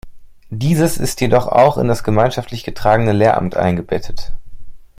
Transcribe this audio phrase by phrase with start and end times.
[0.49, 4.33] Dieses ist jedoch auch in das gemeinschaftlich getragene Lehramt eingebettet.